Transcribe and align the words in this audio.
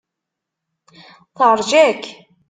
Teṛja-k. 1.37 2.03